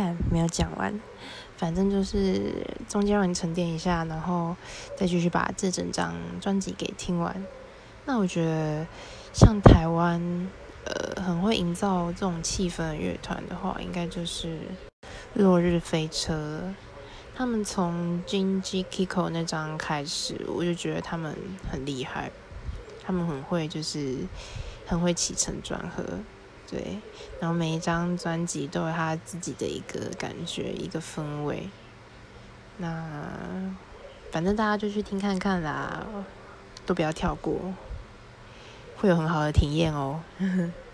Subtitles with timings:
[0.00, 0.98] 干没有讲完，
[1.58, 4.56] 反正就是中间让你沉淀一下，然后
[4.96, 7.44] 再继续把这整张专辑给听完。
[8.06, 8.86] 那我觉得
[9.34, 10.48] 像台湾
[10.86, 14.60] 呃很会营造这种气氛的乐团的话，应该就是
[15.34, 16.62] 落日飞车。
[17.36, 21.36] 他们从金鸡 Kiko 那张开始，我就觉得他们
[21.70, 22.30] 很厉害，
[23.04, 24.16] 他们很会就是
[24.86, 26.02] 很会起承转合。
[26.70, 26.98] 对，
[27.40, 31.68] 然后每一张专辑都有他自己的一个感觉，一个氛围。
[32.76, 32.94] 那
[34.30, 36.06] 反正大家就去听看看啦，
[36.86, 37.74] 都不要跳过，
[38.96, 40.20] 会有很好的体验哦。